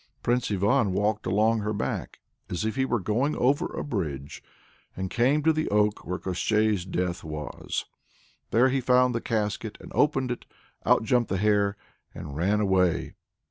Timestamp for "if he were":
2.65-2.99